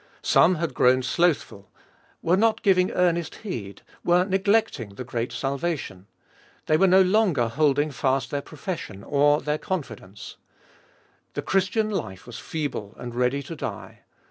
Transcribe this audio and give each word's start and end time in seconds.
Some 0.23 0.55
had 0.55 0.73
grown 0.73 1.03
"slothful," 1.03 1.69
were 2.23 2.35
"not 2.35 2.63
giving 2.63 2.89
earnest 2.89 3.35
heed," 3.35 3.83
were 4.03 4.25
"neglecting 4.25 4.95
the 4.95 5.03
great 5.03 5.31
salvation." 5.31 6.07
They 6.65 6.75
were 6.75 6.87
no 6.87 7.03
longer" 7.03 7.47
holding 7.49 7.91
fast 7.91 8.31
their 8.31 8.41
profession" 8.41 9.03
or" 9.03 9.41
their 9.43 9.59
confidence." 9.59 10.37
The 11.35 11.43
Chris 11.43 11.67
tian 11.67 11.91
life 11.91 12.25
was 12.25 12.39
feeble 12.39 12.95
and 12.97 13.13
ready 13.13 13.43
to 13.43 13.55
die. 13.55 13.99